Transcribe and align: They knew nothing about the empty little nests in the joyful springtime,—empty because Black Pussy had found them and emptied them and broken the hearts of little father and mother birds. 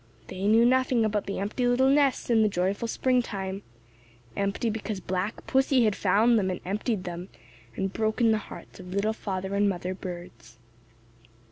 They 0.29 0.47
knew 0.47 0.65
nothing 0.65 1.05
about 1.05 1.27
the 1.27 1.37
empty 1.37 1.67
little 1.67 1.87
nests 1.87 2.31
in 2.31 2.41
the 2.41 2.49
joyful 2.49 2.87
springtime,—empty 2.87 4.71
because 4.71 4.99
Black 4.99 5.45
Pussy 5.45 5.83
had 5.83 5.95
found 5.95 6.39
them 6.39 6.49
and 6.49 6.59
emptied 6.65 7.03
them 7.03 7.29
and 7.75 7.93
broken 7.93 8.31
the 8.31 8.39
hearts 8.49 8.79
of 8.79 8.95
little 8.95 9.13
father 9.13 9.53
and 9.53 9.69
mother 9.69 9.93
birds. 9.93 10.57